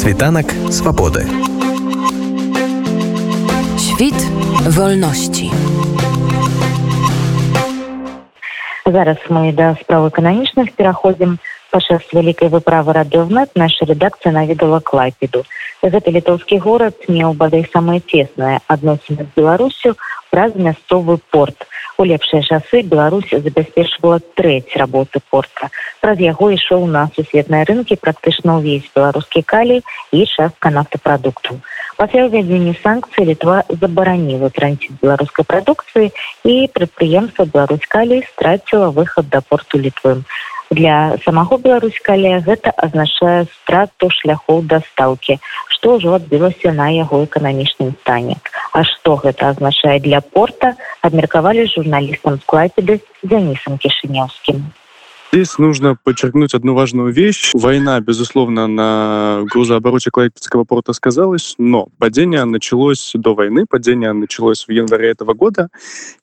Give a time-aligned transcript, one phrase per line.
[0.00, 1.26] Світанак свабоды.
[3.78, 4.18] Świt
[4.76, 5.50] wolności.
[8.84, 11.38] Зараз мы да справы эканамічных пераходзім
[11.70, 15.44] падчас вялікай выправы радыўнет наша рэдакцыя наведала клапіду
[15.82, 19.96] гэта літоўскі горад меў бадай самае цеснае адносіны з беларусю
[20.30, 21.66] праз мясцовы порт
[22.01, 25.69] у лепшыя часы беларусь забяспечвала трэць работы порта.
[26.01, 31.61] Праз яго ішоў на сусветныя рынкі практычна ўвесь беларускі калій і частка нафтапрадуктаў.
[32.01, 36.09] Пасля ўвядзення санкцый літва забараніла транзіт беларускай прадукцыі
[36.41, 40.25] і прадпрыемства беларусь калій страціла выхад да порту літвы
[40.70, 45.38] для самого беларусь калія гэта азначае страту шляхоў дастаўкі
[45.74, 48.36] што ўжо адбілася на яго эканамічным стане
[48.72, 54.66] а што гэта азначае для порта абмеркавалі журналістам склапіды дзянісам кішынёўскім
[55.33, 57.51] Здесь нужно подчеркнуть одну важную вещь.
[57.53, 64.71] Война, безусловно, на грузообороте Клайпецкого порта сказалась, но падение началось до войны, падение началось в
[64.71, 65.69] январе этого года,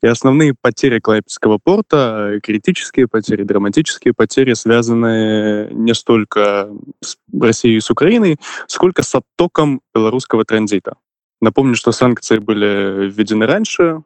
[0.02, 6.68] и основные потери Клайпецкого порта, критические потери, драматические потери, связаны не столько
[7.02, 10.96] с Россией и с Украиной, сколько с оттоком белорусского транзита.
[11.40, 14.02] Напомню, что санкции были введены раньше,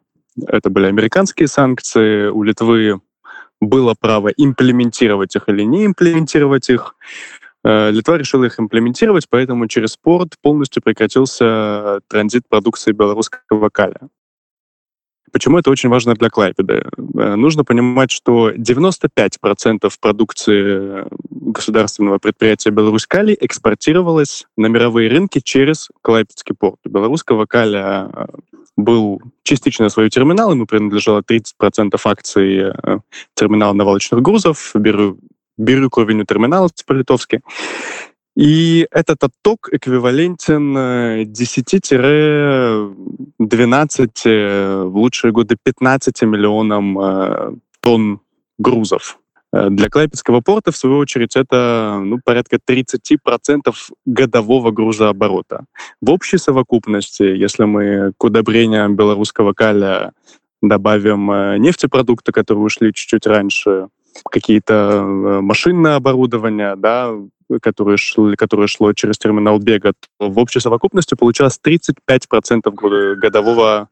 [0.47, 3.01] это были американские санкции, у Литвы
[3.63, 6.97] было право имплементировать их или не имплементировать их.
[7.65, 14.01] Э, Литва решила их имплементировать, поэтому через порт полностью прекратился транзит продукции белорусского каля.
[15.31, 16.75] Почему это очень важно для Клайпеда?
[16.75, 25.89] Э, нужно понимать, что 95% продукции государственного предприятия «Беларусь Калий» экспортировалась на мировые рынки через
[26.03, 26.81] Клайпедский порт.
[26.85, 28.27] Белорусского каля э,
[28.77, 32.73] был частично свой терминал, ему принадлежало 30% акций э,
[33.35, 35.19] терминала навалочных грузов, беру,
[35.57, 37.41] беру кровеню терминала по-литовски.
[38.35, 40.75] И этот отток эквивалентен
[41.25, 48.21] 10-12, э, в лучшие годы 15 миллионам э, тонн
[48.59, 49.19] грузов.
[49.53, 53.75] Для Клайпецкого порта, в свою очередь, это ну, порядка 30%
[54.07, 55.67] годового грузооборота.
[56.01, 60.13] В общей совокупности, если мы к удобрениям белорусского каля
[60.63, 63.89] добавим нефтепродукты, которые ушли чуть-чуть раньше,
[64.31, 67.13] какие-то машинное оборудование, да,
[67.61, 73.89] которое шло, которое шло через терминал бега, то в общей совокупности получалось 35% годового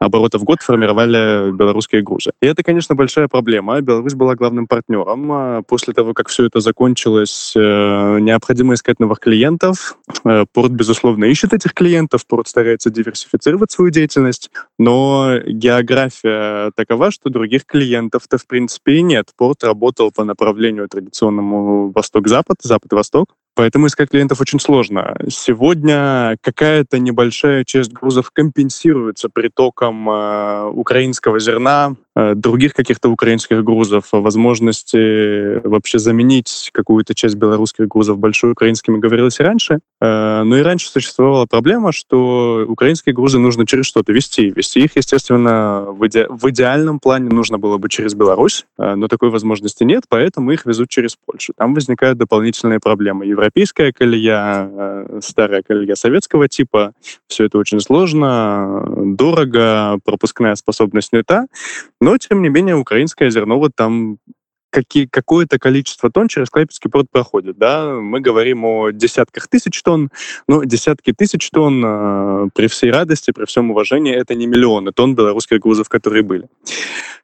[0.00, 2.32] оборота в год формировали белорусские грузы.
[2.40, 3.80] И это, конечно, большая проблема.
[3.80, 5.30] Беларусь была главным партнером.
[5.30, 9.96] А после того, как все это закончилось, э, необходимо искать новых клиентов.
[10.24, 17.28] Э, порт, безусловно, ищет этих клиентов, порт старается диверсифицировать свою деятельность, но география такова, что
[17.28, 19.26] других клиентов-то, в принципе, и нет.
[19.36, 25.16] Порт работал по направлению традиционному восток-запад, запад-восток, Поэтому искать клиентов очень сложно.
[25.28, 35.66] Сегодня какая-то небольшая часть грузов компенсируется притоком э, украинского зерна, других каких-то украинских грузов, возможности
[35.66, 39.80] вообще заменить какую-то часть белорусских грузов большой украинскими говорилось и раньше.
[40.00, 44.50] Э, но и раньше существовала проблема, что украинские грузы нужно через что-то вести.
[44.50, 49.08] Вести их, естественно, в, иде в идеальном плане нужно было бы через Беларусь, э, но
[49.08, 51.52] такой возможности нет, поэтому их везут через Польшу.
[51.56, 56.92] Там возникают дополнительные проблемы европейская колея, э, старая колея советского типа.
[57.28, 58.84] Все это очень сложно,
[59.16, 61.46] дорого, пропускная способность не та.
[62.00, 64.18] Но, тем не менее, украинское зерно вот там
[64.70, 67.58] какие, какое-то количество тонн через Клайпецкий порт проходит.
[67.58, 67.94] Да?
[67.94, 70.10] Мы говорим о десятках тысяч тонн,
[70.48, 75.14] но десятки тысяч тонн э, при всей радости, при всем уважении, это не миллионы тонн
[75.14, 76.48] белорусских грузов, которые были.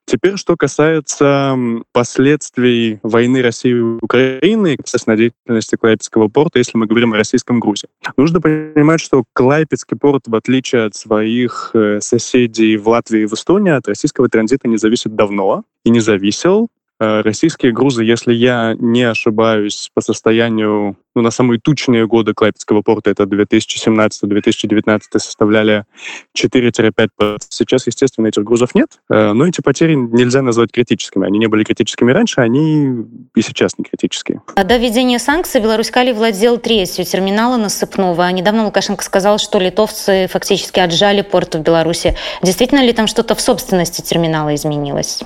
[0.07, 1.59] Теперь, что касается
[1.93, 7.89] последствий войны России и Украины, касательно деятельности Клайпецкого порта, если мы говорим о российском грузе.
[8.17, 13.33] Нужно понимать, что Клайпецкий порт, в отличие от своих э, соседей в Латвии и в
[13.33, 16.69] Эстонии, от российского транзита не зависит давно и не зависел.
[16.99, 22.83] Э, российские грузы, если я не ошибаюсь, по состоянию ну, на самые тучные годы Клайпецкого
[22.83, 25.85] порта, это 2017-2019, составляли
[26.37, 27.09] 4-5%.
[27.49, 31.27] Сейчас, естественно, этих грузов нет, э, но эти потери нельзя назвать критическими.
[31.27, 33.05] Они не были критическими раньше, они
[33.35, 34.41] и сейчас не критические.
[34.55, 38.25] А до введения санкций Беларусь Калий владел третью терминала насыпного.
[38.25, 42.15] А недавно Лукашенко сказал, что литовцы фактически отжали порт в Беларуси.
[42.43, 45.23] Действительно ли там что-то в собственности терминала изменилось?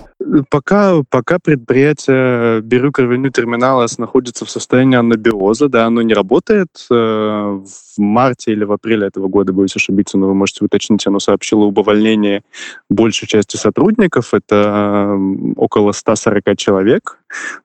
[0.51, 6.69] Пока, пока предприятие Беру Кровяную терминалас находится в состоянии анабиоза, да, оно не работает.
[6.89, 7.65] В
[7.97, 11.79] марте или в апреле этого года, боюсь ошибиться, но вы можете уточнить, оно сообщило об
[11.79, 12.43] увольнении
[12.91, 14.35] большей части сотрудников.
[14.35, 15.17] Это
[15.57, 17.19] около 140 человек.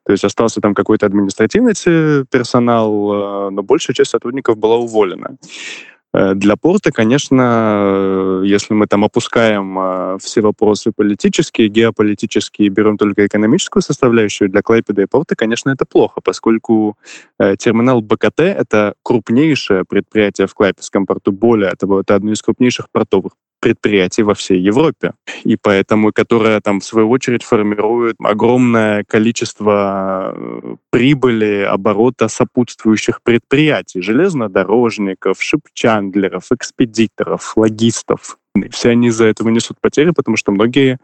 [0.05, 1.73] То есть остался там какой-то административный
[2.25, 5.35] персонал, но большая часть сотрудников была уволена.
[6.15, 13.25] Э, для порта, конечно, если мы там опускаем э, все вопросы политические, геополитические, берем только
[13.27, 16.97] экономическую составляющую, для Клайпеда и порта, конечно, это плохо, поскольку
[17.37, 22.89] э, терминал БКТ— это крупнейшее предприятие в Клайпедском порту, более того, это одно из крупнейших
[22.91, 23.33] портовых
[23.65, 25.13] предприятий во всей Европе,
[25.43, 34.01] и поэтому, которая там в свою очередь формирует огромное количество э, прибыли, оборота сопутствующих предприятий,
[34.01, 38.37] железнодорожников, шипчандлеров, экспедиторов, логистов.
[38.55, 40.99] И все они из-за этого несут потери, потому что многие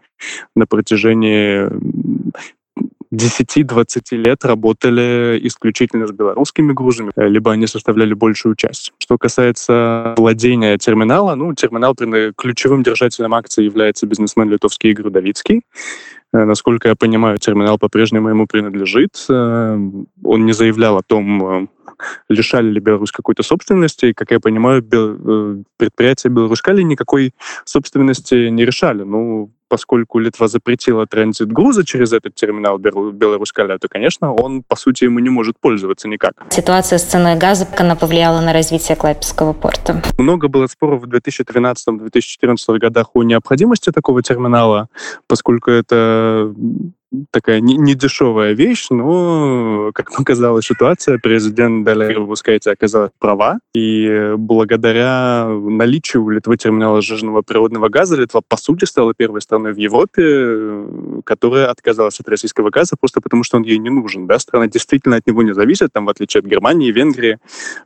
[0.56, 1.68] на протяжении
[3.14, 8.94] 10-20 лет работали исключительно с белорусскими грузами, э, либо они составляли большую часть.
[9.00, 15.62] Что касается владения терминала, ну, терминал ключевым держателем акций является бизнесмен литовский Игорь Давицкий.
[16.34, 19.26] Э, насколько я понимаю, терминал по-прежнему ему принадлежит.
[19.30, 19.78] Э,
[20.24, 21.70] он не заявлял о том,
[22.30, 24.14] лишали ли Беларусь какой-то собственности.
[24.14, 24.82] Как я понимаю,
[25.78, 27.34] предприятия Беларускали никакой
[27.66, 29.04] собственности не решали.
[29.04, 35.06] Ну, поскольку Литва запретила транзит груза через этот терминал Беларускаля, то, конечно, он, по сути,
[35.06, 36.34] ему не может пользоваться никак.
[36.50, 40.04] Ситуация с ценой газа она повлияла на развитие Клайпецкого порта?
[40.18, 44.90] Много было споров в 2013-2014 годах о необходимости такого терминала,
[45.28, 46.54] поскольку это
[47.32, 56.24] такая недешевая вещь, но, как показала ситуация, президент Даля Грибускайте оказалась права, и благодаря наличию
[56.24, 61.68] у Литвы терминала сжиженного природного газа Литва, по сути, стала первой страной в Европе, которая
[61.68, 64.28] отказалась от российского газа просто потому, что он ей не нужен.
[64.28, 64.40] Да?
[64.40, 67.40] Страна действительно от него не зависит, там, в отличие от Германии и Венгрии,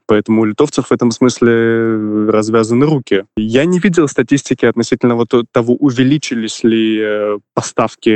[0.05, 3.25] поэтому у литовцев в этом смысле развязаны руки.
[3.37, 8.09] Я не видел статистики относительно вот того, увеличились ли э, поставки,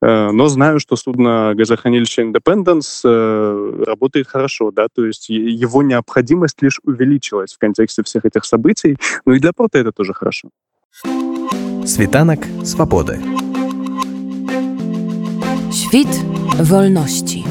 [0.00, 6.62] э, но знаю, что судно газохранилища Independence э, работает хорошо, да, то есть его необходимость
[6.62, 10.50] лишь увеличилась в контексте всех этих событий, ну и для порта это тоже хорошо.
[11.84, 13.18] Світанок свободы.
[15.72, 16.12] Świt
[16.60, 17.44] wolności.